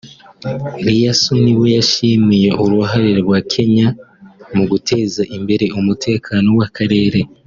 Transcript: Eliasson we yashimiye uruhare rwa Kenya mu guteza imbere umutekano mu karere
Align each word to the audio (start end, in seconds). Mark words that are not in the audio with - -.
Eliasson 0.81 1.45
we 1.59 1.67
yashimiye 1.77 2.49
uruhare 2.63 3.11
rwa 3.21 3.39
Kenya 3.51 3.87
mu 4.55 4.63
guteza 4.71 5.21
imbere 5.37 5.65
umutekano 5.79 6.47
mu 6.57 6.63
karere 6.77 7.19